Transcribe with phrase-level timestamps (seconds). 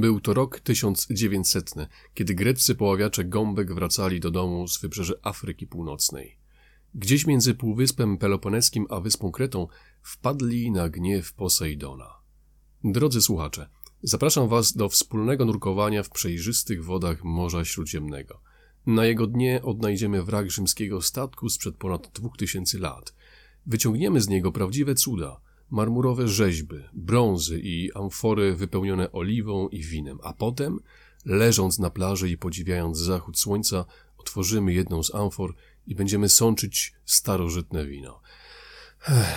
[0.00, 1.74] Był to rok 1900,
[2.14, 6.38] kiedy greccy poławiacze gąbek wracali do domu z wybrzeży Afryki Północnej.
[6.94, 9.66] Gdzieś między Półwyspem Peloponeskim a Wyspą Kretą
[10.02, 12.14] wpadli na gniew Posejdona.
[12.84, 13.68] Drodzy słuchacze,
[14.02, 18.40] zapraszam Was do wspólnego nurkowania w przejrzystych wodach Morza Śródziemnego.
[18.86, 23.14] Na jego dnie odnajdziemy wrak rzymskiego statku sprzed ponad dwóch tysięcy lat.
[23.66, 25.40] Wyciągniemy z niego prawdziwe cuda–
[25.70, 30.80] marmurowe rzeźby, brązy i amfory wypełnione oliwą i winem, a potem,
[31.24, 33.84] leżąc na plaży i podziwiając zachód słońca,
[34.18, 35.54] otworzymy jedną z amfor
[35.86, 38.20] i będziemy sączyć starożytne wino.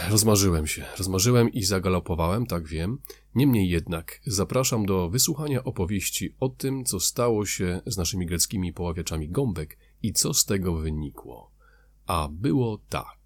[0.10, 3.00] rozmarzyłem się, rozmarzyłem i zagalopowałem, tak wiem.
[3.36, 9.30] Niemniej jednak zapraszam do wysłuchania opowieści o tym, co stało się z naszymi greckimi poławiaczami
[9.30, 11.52] gąbek i co z tego wynikło.
[12.06, 13.23] A było tak.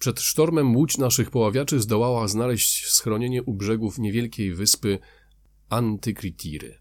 [0.00, 4.98] Przed sztormem łódź naszych poławiaczy zdołała znaleźć schronienie u brzegów niewielkiej wyspy
[5.68, 6.78] Antykritiry.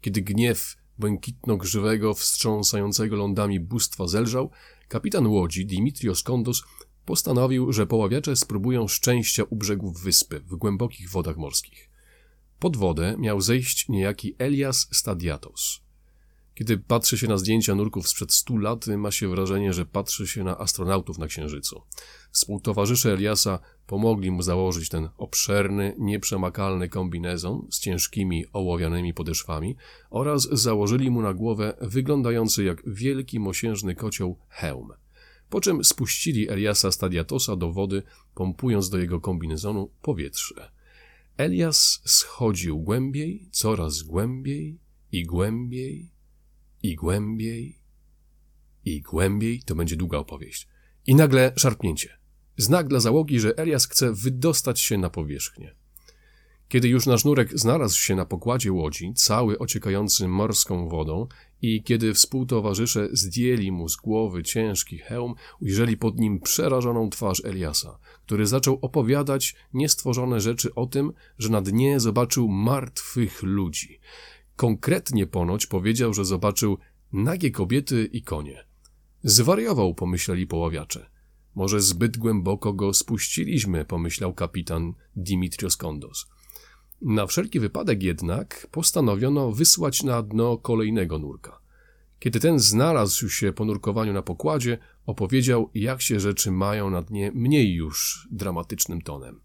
[0.00, 4.50] Kiedy gniew błękitno-grzywego, wstrząsającego lądami bóstwa zelżał,
[4.88, 6.62] kapitan łodzi Dimitrios Kondos
[7.04, 11.90] postanowił, że poławiacze spróbują szczęścia u brzegów wyspy w głębokich wodach morskich.
[12.58, 15.80] Pod wodę miał zejść niejaki Elias Stadiatos–
[16.58, 20.44] kiedy patrzy się na zdjęcia nurków sprzed stu lat, ma się wrażenie, że patrzy się
[20.44, 21.82] na astronautów na Księżycu.
[22.30, 29.76] Współtowarzysze Eliasa pomogli mu założyć ten obszerny, nieprzemakalny kombinezon z ciężkimi, ołowianymi podeszwami
[30.10, 34.92] oraz założyli mu na głowę wyglądający jak wielki mosiężny kocioł hełm.
[35.50, 38.02] Po czym spuścili Eliasa Stadiatosa do wody,
[38.34, 40.70] pompując do jego kombinezonu powietrze.
[41.36, 44.78] Elias schodził głębiej, coraz głębiej
[45.12, 46.17] i głębiej
[46.82, 47.78] i głębiej,
[48.84, 50.68] i głębiej, to będzie długa opowieść.
[51.06, 52.18] I nagle szarpnięcie.
[52.56, 55.74] Znak dla załogi, że Elias chce wydostać się na powierzchnię.
[56.68, 61.26] Kiedy już nasz nurek znalazł się na pokładzie łodzi, cały ociekający morską wodą,
[61.62, 67.98] i kiedy współtowarzysze zdjęli mu z głowy ciężki hełm, ujrzeli pod nim przerażoną twarz Eliasa,
[68.26, 74.00] który zaczął opowiadać niestworzone rzeczy o tym, że na dnie zobaczył martwych ludzi.
[74.58, 76.78] Konkretnie ponoć powiedział, że zobaczył
[77.12, 78.64] nagie kobiety i konie.
[79.22, 81.10] Zwariował, pomyśleli poławiacze.
[81.54, 86.26] Może zbyt głęboko go spuściliśmy, pomyślał kapitan Dimitrios Kondos.
[87.02, 91.60] Na wszelki wypadek jednak postanowiono wysłać na dno kolejnego nurka.
[92.18, 97.32] Kiedy ten znalazł się po nurkowaniu na pokładzie, opowiedział, jak się rzeczy mają na dnie
[97.34, 99.40] mniej już dramatycznym tonem.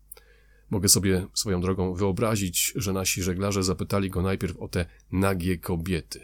[0.74, 6.20] Mogę sobie swoją drogą wyobrazić, że nasi żeglarze zapytali go najpierw o te nagie kobiety.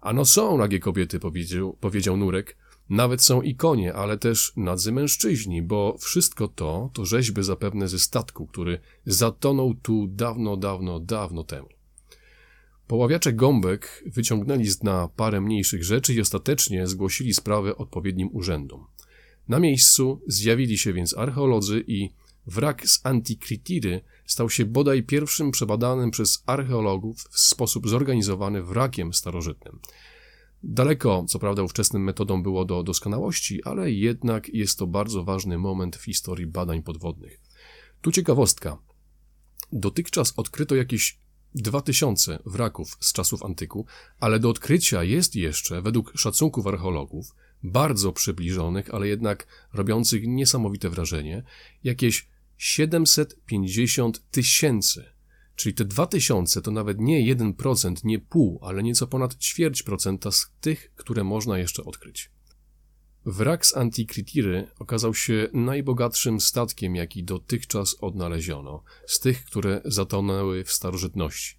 [0.00, 2.56] Ano są nagie kobiety, powiedział, powiedział Nurek.
[2.90, 7.98] Nawet są i konie, ale też nadzy mężczyźni, bo wszystko to to rzeźby zapewne ze
[7.98, 11.68] statku, który zatonął tu dawno, dawno, dawno temu.
[12.86, 18.84] Poławiacze gąbek wyciągnęli z dna parę mniejszych rzeczy i ostatecznie zgłosili sprawę odpowiednim urzędom.
[19.48, 22.10] Na miejscu zjawili się więc archeolodzy i
[22.46, 29.80] Wrak z Antikritiry stał się bodaj pierwszym przebadanym przez archeologów w sposób zorganizowany wrakiem starożytnym.
[30.62, 35.96] Daleko, co prawda, ówczesnym metodą było do doskonałości, ale jednak jest to bardzo ważny moment
[35.96, 37.40] w historii badań podwodnych.
[38.00, 38.78] Tu ciekawostka.
[39.72, 41.18] Dotychczas odkryto jakieś
[41.54, 43.86] 2000 wraków z czasów antyku,
[44.20, 51.42] ale do odkrycia jest jeszcze, według szacunków archeologów, bardzo przybliżonych, ale jednak robiących niesamowite wrażenie,
[51.84, 55.04] jakieś 750 tysięcy.
[55.56, 60.52] Czyli te 2000 to nawet nie 1%, nie pół, ale nieco ponad ćwierć procenta z
[60.60, 62.30] tych, które można jeszcze odkryć.
[63.26, 70.72] Wrak z Antikritiry okazał się najbogatszym statkiem, jaki dotychczas odnaleziono, z tych, które zatonęły w
[70.72, 71.56] starożytności.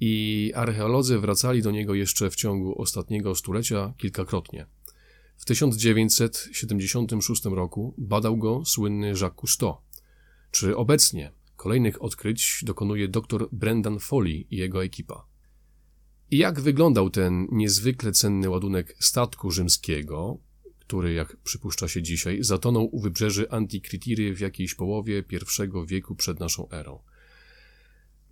[0.00, 4.66] I archeolodzy wracali do niego jeszcze w ciągu ostatniego stulecia kilkakrotnie.
[5.36, 9.76] W 1976 roku badał go słynny Jacques Cousteau,
[10.56, 15.26] czy obecnie kolejnych odkryć dokonuje dr Brendan Foley i jego ekipa.
[16.30, 20.38] I jak wyglądał ten niezwykle cenny ładunek statku rzymskiego,
[20.78, 26.40] który, jak przypuszcza się dzisiaj, zatonął u wybrzeży Antikritiry w jakiejś połowie I wieku przed
[26.40, 26.98] naszą erą.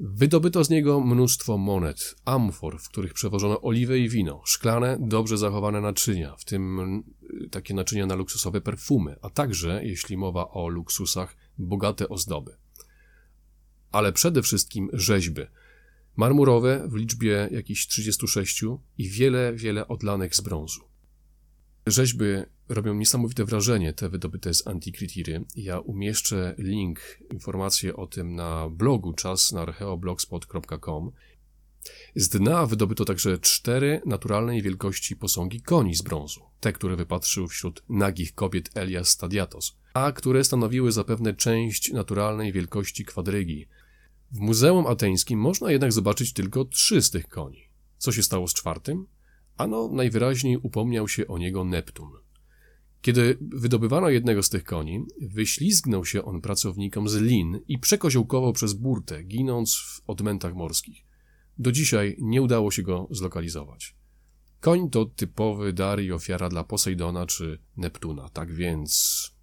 [0.00, 5.80] Wydobyto z niego mnóstwo monet, amfor, w których przewożono oliwę i wino, szklane, dobrze zachowane
[5.80, 7.02] naczynia, w tym
[7.50, 12.56] takie naczynia na luksusowe perfumy, a także, jeśli mowa o luksusach, bogate ozdoby.
[13.92, 15.42] ale przede wszystkim rzeźby.
[16.16, 18.62] Marmurowe w liczbie jakichś 36
[18.98, 20.80] i wiele, wiele odlanych z brązu.
[21.86, 22.24] Rzeźby
[22.68, 25.44] robią niesamowite wrażenie, te wydobyte z Antikritiry.
[25.56, 27.00] Ja umieszczę link,
[27.32, 31.12] informacje o tym na blogu czas na archeoblogspot.com.
[32.16, 37.82] Z dna wydobyto także cztery naturalnej wielkości posągi koni z brązu, te, które wypatrzył wśród
[37.88, 43.68] nagich kobiet Elias Stadiatos, a które stanowiły zapewne część naturalnej wielkości kwadrygi.
[44.32, 47.68] W Muzeum Ateńskim można jednak zobaczyć tylko trzy z tych koni.
[47.98, 49.06] Co się stało z czwartym?
[49.56, 52.10] Ano najwyraźniej upomniał się o niego Neptun.
[53.00, 58.72] Kiedy wydobywano jednego z tych koni, wyślizgnął się on pracownikom z lin i przekoziołkował przez
[58.72, 61.04] burtę, ginąc w odmętach morskich.
[61.58, 63.96] Do dzisiaj nie udało się go zlokalizować.
[64.60, 69.33] Koń to typowy dar i ofiara dla Posejdona czy Neptuna, tak więc...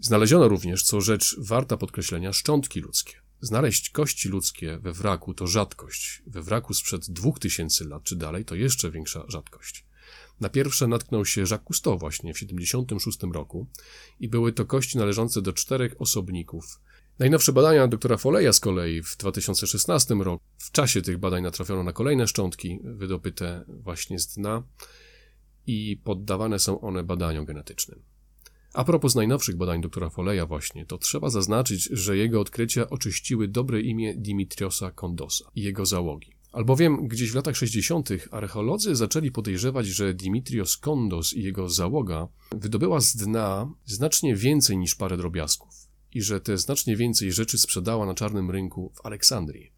[0.00, 3.14] Znaleziono również, co rzecz warta podkreślenia, szczątki ludzkie.
[3.40, 6.22] Znaleźć kości ludzkie we wraku to rzadkość.
[6.26, 9.84] We wraku sprzed dwóch tysięcy lat czy dalej to jeszcze większa rzadkość.
[10.40, 13.66] Na pierwsze natknął się Jacques Cousteau właśnie w 76 roku
[14.20, 16.80] i były to kości należące do czterech osobników.
[17.18, 20.44] Najnowsze badania doktora Foleja z kolei w 2016 roku.
[20.58, 24.62] W czasie tych badań natrafiono na kolejne szczątki wydobyte właśnie z dna
[25.66, 28.02] i poddawane są one badaniom genetycznym.
[28.74, 33.80] A propos najnowszych badań doktora Foleja właśnie, to trzeba zaznaczyć, że jego odkrycia oczyściły dobre
[33.80, 36.32] imię Dimitriosa Kondosa i jego załogi.
[36.52, 38.08] Albowiem gdzieś w latach 60.
[38.30, 44.94] archeolodzy zaczęli podejrzewać, że Dimitrios Kondos i jego załoga wydobyła z dna znacznie więcej niż
[44.94, 45.74] parę drobiazgów
[46.12, 49.72] i że te znacznie więcej rzeczy sprzedała na czarnym rynku w Aleksandrii.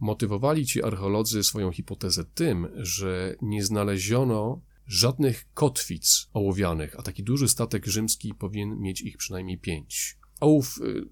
[0.00, 7.48] Motywowali ci archeolodzy swoją hipotezę tym, że nie znaleziono żadnych kotwic ołowianych, a taki duży
[7.48, 10.18] statek rzymski powinien mieć ich przynajmniej pięć.
[10.40, 11.06] Ołów y,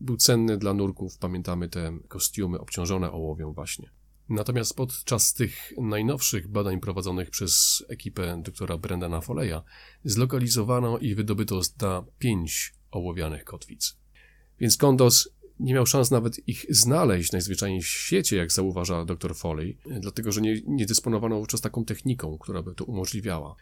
[0.00, 3.90] był cenny dla nurków, pamiętamy te kostiumy obciążone ołowią właśnie.
[4.28, 9.60] Natomiast podczas tych najnowszych badań prowadzonych przez ekipę doktora Brendana Foleya
[10.04, 13.96] zlokalizowano i wydobyto na pięć ołowianych kotwic.
[14.60, 15.28] Więc Kondos
[15.60, 20.40] nie miał szans nawet ich znaleźć najzwyczajniej w świecie, jak zauważa dr Foley, dlatego że
[20.40, 23.56] nie, nie dysponowano wówczas taką techniką, która by to umożliwiała.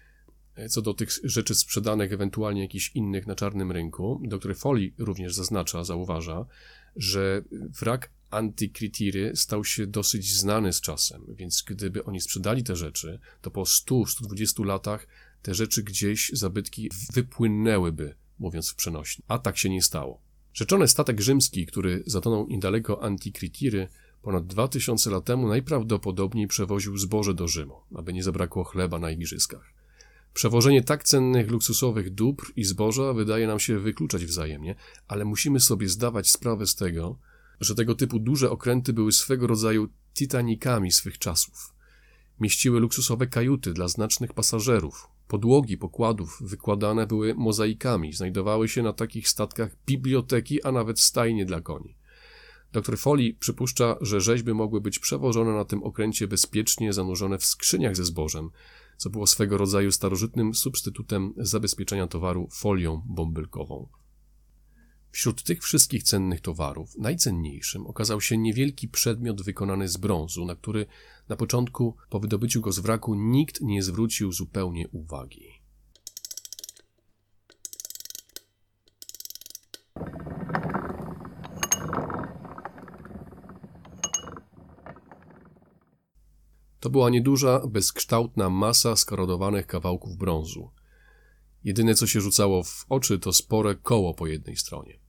[0.69, 5.85] Co do tych rzeczy sprzedanych, ewentualnie jakichś innych na czarnym rynku, dr Foley również zaznacza,
[5.85, 6.47] zauważa,
[6.97, 7.43] że
[7.81, 13.51] wrak Antikritiry stał się dosyć znany z czasem, więc gdyby oni sprzedali te rzeczy, to
[13.51, 15.07] po 100-120 latach
[15.43, 19.25] te rzeczy gdzieś, zabytki wypłynęłyby, mówiąc w przenośni.
[19.29, 20.22] A tak się nie stało.
[20.55, 23.89] Rzeczony statek rzymski, który zatonął niedaleko Antikritiry,
[24.23, 29.73] ponad 2000 lat temu najprawdopodobniej przewoził zboże do Rzymu, aby nie zabrakło chleba na igrzyskach.
[30.35, 34.75] Przewożenie tak cennych, luksusowych dóbr i zboża wydaje nam się wykluczać wzajemnie,
[35.09, 37.19] ale musimy sobie zdawać sprawę z tego,
[37.61, 41.75] że tego typu duże okręty były swego rodzaju titanikami swych czasów.
[42.41, 45.09] Mieściły luksusowe kajuty dla znacznych pasażerów.
[45.33, 48.13] Podłogi pokładów wykładane były mozaikami.
[48.13, 51.97] Znajdowały się na takich statkach biblioteki, a nawet stajnie dla koni.
[52.73, 57.97] Dr Foley przypuszcza, że rzeźby mogły być przewożone na tym okręcie bezpiecznie zanurzone w skrzyniach
[57.97, 58.51] ze zbożem,
[58.97, 63.89] co było swego rodzaju starożytnym substytutem zabezpieczenia towaru folią bąbelkową.
[65.13, 70.87] Wśród tych wszystkich cennych towarów najcenniejszym okazał się niewielki przedmiot wykonany z brązu, na który
[71.29, 75.49] na początku po wydobyciu go z wraku nikt nie zwrócił zupełnie uwagi.
[86.81, 90.71] To była nieduża, bezkształtna masa skorodowanych kawałków brązu.
[91.65, 95.02] Jedyne, co się rzucało w oczy, to spore koło po jednej stronie.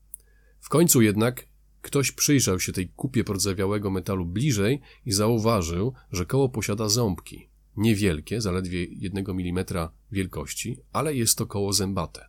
[0.64, 1.48] W końcu jednak
[1.82, 7.50] ktoś przyjrzał się tej kupie pordzewiałego metalu bliżej i zauważył, że koło posiada ząbki.
[7.78, 12.26] Niewielkie, zaledwie jednego milimetra wielkości, ale jest to koło zębate.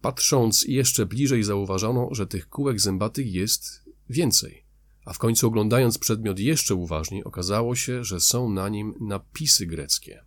[0.00, 4.64] Patrząc jeszcze bliżej zauważono, że tych kółek zębatych jest więcej.
[5.04, 10.24] A w końcu oglądając przedmiot jeszcze uważniej, okazało się, że są na nim napisy greckie.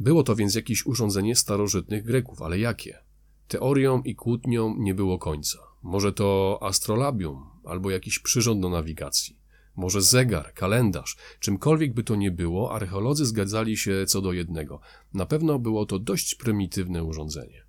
[0.00, 2.98] Było to więc jakieś urządzenie starożytnych Greków, ale jakie?
[3.48, 5.58] Teorią i kłótnią nie było końca.
[5.86, 9.38] Może to astrolabium albo jakiś przyrząd do nawigacji.
[9.76, 14.80] Może zegar, kalendarz, czymkolwiek by to nie było, archeolodzy zgadzali się co do jednego.
[15.14, 17.64] Na pewno było to dość prymitywne urządzenie.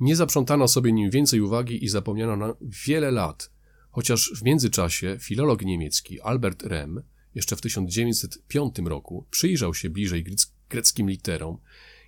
[0.00, 3.50] Nie zaprzątano sobie nim więcej uwagi i zapomniano na wiele lat,
[3.90, 7.02] chociaż w międzyczasie filolog niemiecki Albert Rem
[7.34, 10.24] jeszcze w 1905 roku przyjrzał się bliżej
[10.68, 11.58] greckim literom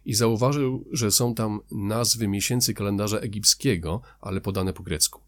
[0.05, 5.21] i zauważył, że są tam nazwy miesięcy kalendarza egipskiego, ale podane po grecku.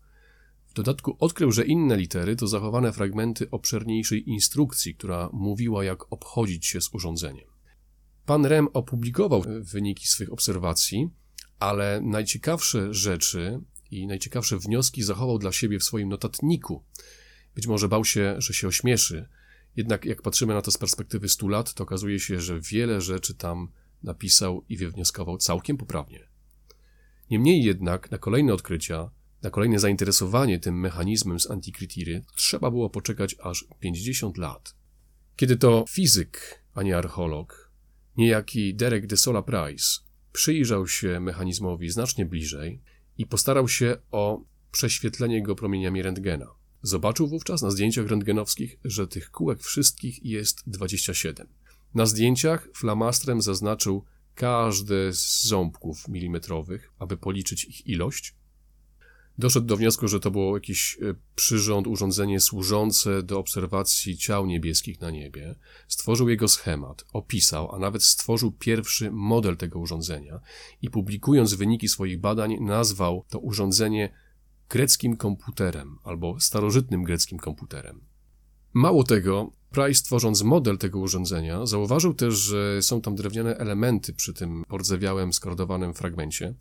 [0.67, 6.67] W dodatku odkrył, że inne litery to zachowane fragmenty obszerniejszej instrukcji, która mówiła, jak obchodzić
[6.67, 7.49] się z urządzeniem.
[8.27, 11.11] Pan Rem opublikował wyniki swych obserwacji,
[11.59, 16.83] ale najciekawsze rzeczy i najciekawsze wnioski zachował dla siebie w swoim notatniku.
[17.55, 19.29] Być może bał się, że się ośmieszy,
[19.77, 23.35] jednak jak patrzymy na to z perspektywy 100 lat, to okazuje się, że wiele rzeczy
[23.35, 23.69] tam
[24.07, 26.29] napisał i wywnioskował całkiem poprawnie.
[27.31, 29.11] Niemniej jednak na kolejne odkrycia,
[29.43, 34.75] na kolejne zainteresowanie tym mechanizmem z antikritiry trzeba było poczekać aż 50 lat.
[35.37, 37.71] Kiedy to fizyk, a nie archeolog,
[38.17, 40.01] niejaki Derek de Sola Price
[40.33, 42.83] przyjrzał się mechanizmowi znacznie bliżej
[43.19, 46.47] i postarał się o prześwietlenie go promieniami rentgena.
[46.83, 51.47] Zobaczył wówczas na zdjęciach rentgenowskich, że tych kółek wszystkich jest 27.
[51.97, 58.35] Na zdjęciach flamastrem zaznaczył każde z ząbków milimetrowych, aby policzyć ich ilość.
[59.39, 65.01] Doszedł do wniosku, że to było jakiś e, przyrząd, urządzenie służące do obserwacji ciał niebieskich
[65.01, 65.55] na niebie.
[65.89, 70.41] Stworzył jego schemat, opisał, a nawet stworzył pierwszy model tego urządzenia
[70.83, 74.13] i publikując wyniki swoich badań nazwał to urządzenie
[74.69, 78.16] greckim komputerem albo starożytnym greckim komputerem.
[78.77, 84.35] Mało tego, Price tworząc model tego urządzenia zauważył też, że są tam drewniane elementy przy
[84.35, 86.55] tym pordzewiałym, skordowanym fragmencie.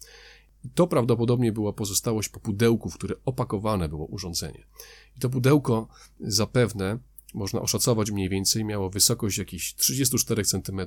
[0.76, 4.66] To prawdopodobnie była pozostałość po pudełku, w które opakowane było urządzenie.
[5.18, 5.88] I to pudełko
[6.20, 7.00] zapewne
[7.34, 10.82] można oszacować mniej więcej, miało wysokość jakichś 34 cm,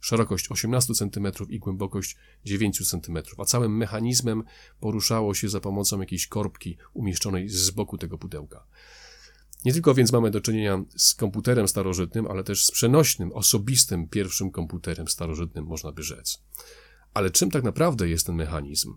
[0.00, 4.44] szerokość 18 cm i głębokość 9 cm, a całym mechanizmem
[4.80, 8.66] poruszało się za pomocą jakiejś korbki umieszczonej z boku tego pudełka.
[9.66, 14.50] Nie tylko więc mamy do czynienia z komputerem starożytnym, ale też z przenośnym, osobistym pierwszym
[14.50, 16.42] komputerem starożytnym, można by rzec.
[17.14, 18.94] Ale czym tak naprawdę jest ten mechanizm?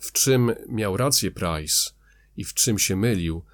[0.00, 1.90] W czym miał rację Price
[2.36, 3.44] i w czym się mylił?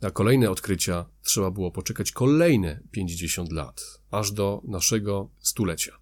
[0.00, 5.99] Na kolejne odkrycia trzeba było poczekać kolejne 50 lat, aż do naszego stulecia.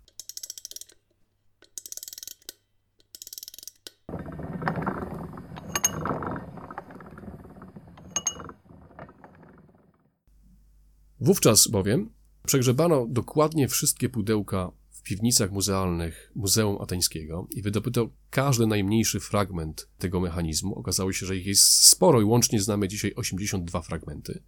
[11.20, 12.10] Wówczas bowiem
[12.46, 20.20] przegrzebano dokładnie wszystkie pudełka w piwnicach muzealnych Muzeum Ateńskiego i wydobyto każdy najmniejszy fragment tego
[20.20, 20.74] mechanizmu.
[20.74, 24.42] Okazało się, że ich jest sporo i łącznie znamy dzisiaj 82 fragmenty.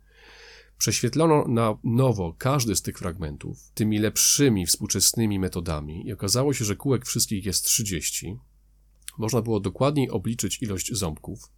[0.78, 6.76] Prześwietlono na nowo każdy z tych fragmentów tymi lepszymi, współczesnymi metodami i okazało się, że
[6.76, 8.36] kółek wszystkich jest 30.
[9.18, 11.50] Można było dokładniej obliczyć ilość ząbków.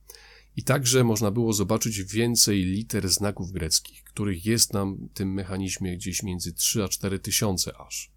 [0.57, 5.97] I także można było zobaczyć więcej liter znaków greckich, których jest nam w tym mechanizmie
[5.97, 8.13] gdzieś między 3 a 4 tysiące aż.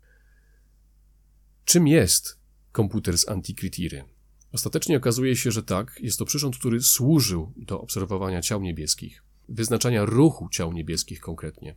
[1.65, 2.39] Czym jest
[2.71, 4.03] komputer z Antikritiry?
[4.51, 10.05] Ostatecznie okazuje się, że tak, jest to przyrząd, który służył do obserwowania ciał niebieskich, wyznaczania
[10.05, 11.75] ruchu ciał niebieskich konkretnie.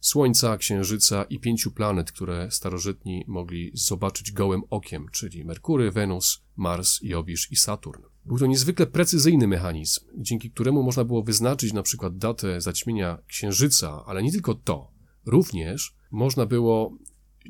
[0.00, 6.98] Słońca, Księżyca i pięciu planet, które starożytni mogli zobaczyć gołym okiem, czyli Merkury, Wenus, Mars,
[7.02, 8.02] Jowisz i Saturn.
[8.24, 14.04] Był to niezwykle precyzyjny mechanizm, dzięki któremu można było wyznaczyć na przykład datę zaćmienia Księżyca,
[14.06, 14.90] ale nie tylko to.
[15.26, 16.98] Również można było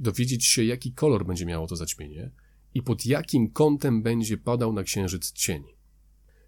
[0.00, 2.30] dowiedzieć się, jaki kolor będzie miało to zaćmienie
[2.74, 5.64] i pod jakim kątem będzie padał na Księżyc cień.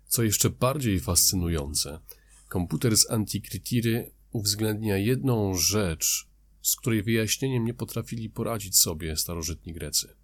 [0.06, 2.00] Co jeszcze bardziej fascynujące,
[2.48, 6.28] komputer z Antikritiry uwzględnia jedną rzecz,
[6.62, 10.16] z której wyjaśnieniem nie potrafili poradzić sobie starożytni Grecy.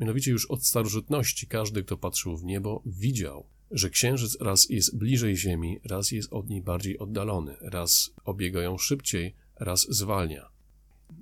[0.00, 5.36] Mianowicie już od starożytności każdy, kto patrzył w niebo, widział, że księżyc raz jest bliżej
[5.36, 10.48] Ziemi, raz jest od niej bardziej oddalony, raz obiega ją szybciej, raz zwalnia.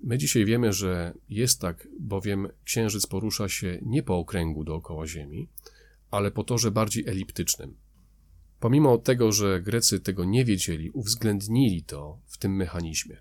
[0.03, 5.49] My dzisiaj wiemy, że jest tak, bowiem księżyc porusza się nie po okręgu dookoła Ziemi,
[6.11, 7.82] ale po torze bardziej eliptycznym.
[8.63, 13.17] Pomimo tego, że Grecy tego nie wiedzieli, uwzględnili to w tym mechanizmie.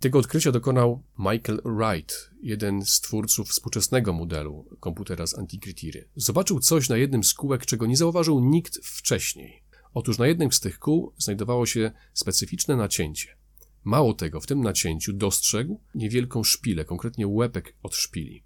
[0.00, 6.08] Tego odkrycia dokonał Michael Wright, jeden z twórców współczesnego modelu komputera z Antikritiry.
[6.16, 9.62] Zobaczył coś na jednym z kółek, czego nie zauważył nikt wcześniej.
[9.94, 13.36] Otóż na jednym z tych kół znajdowało się specyficzne nacięcie.
[13.84, 18.42] Mało tego, w tym nacięciu dostrzegł niewielką szpilę, konkretnie łepek od szpili.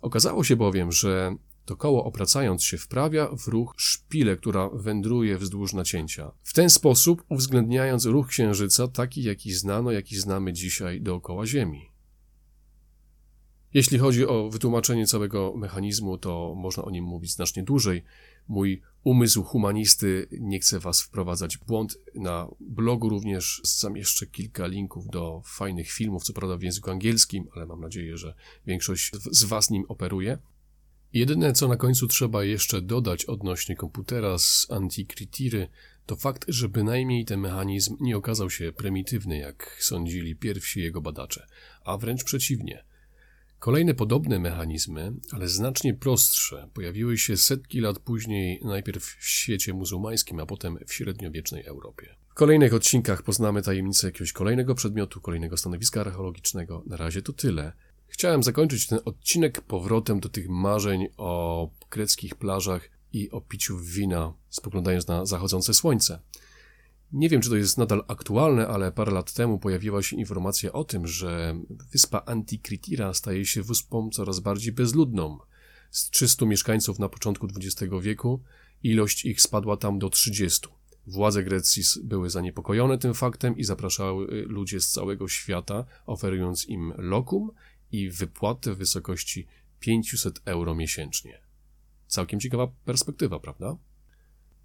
[0.00, 5.72] Okazało się bowiem, że to koło obracając się wprawia w ruch szpilę, która wędruje wzdłuż
[5.72, 6.32] nacięcia.
[6.42, 11.96] W ten sposób uwzględniając ruch Księżyca taki, jaki znano, jaki znamy dzisiaj dookoła Ziemi.
[13.74, 18.04] Jeśli chodzi o wytłumaczenie całego mechanizmu, to można o nim mówić znacznie dłużej.
[18.48, 21.98] Mój umysł humanisty nie chce Was wprowadzać w błąd.
[22.14, 27.66] Na blogu również zamieszczę kilka linków do fajnych filmów, co prawda w języku angielskim, ale
[27.66, 28.34] mam nadzieję, że
[28.66, 30.38] większość z Was nim operuje.
[31.12, 35.68] Jedyne, co na końcu trzeba jeszcze dodać odnośnie komputera z Antikritiry,
[36.06, 41.46] to fakt, że bynajmniej ten mechanizm nie okazał się prymitywny, jak sądzili pierwsi jego badacze,
[41.84, 42.84] a wręcz przeciwnie.
[43.58, 50.40] Kolejne podobne mechanizmy, ale znacznie prostsze, pojawiły się setki lat później, najpierw w świecie muzułmańskim,
[50.40, 52.14] a potem w średniowiecznej Europie.
[52.28, 56.82] W kolejnych odcinkach poznamy tajemnicę jakiegoś kolejnego przedmiotu, kolejnego stanowiska archeologicznego.
[56.86, 57.72] Na razie to tyle.
[58.08, 64.32] Chciałem zakończyć ten odcinek powrotem do tych marzeń o greckich plażach i o piciu wina,
[64.50, 66.20] spoglądając na zachodzące słońce.
[67.12, 70.84] Nie wiem, czy to jest nadal aktualne, ale parę lat temu pojawiła się informacja o
[70.84, 71.60] tym, że
[71.92, 75.38] wyspa Antikritira staje się wyspą coraz bardziej bezludną.
[75.90, 78.42] Z 300 mieszkańców na początku XX wieku
[78.82, 80.68] ilość ich spadła tam do 30.
[81.06, 87.50] Władze Grecji były zaniepokojone tym faktem i zapraszały ludzi z całego świata, oferując im lokum
[87.92, 89.46] i wypłatę w wysokości
[89.80, 91.40] 500 euro miesięcznie.
[92.06, 93.76] Całkiem ciekawa perspektywa, prawda?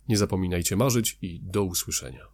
[0.09, 2.27] Nie zapominajcie marzyć i do usłyszenia.